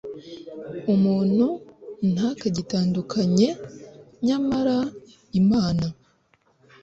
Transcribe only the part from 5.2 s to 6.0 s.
imana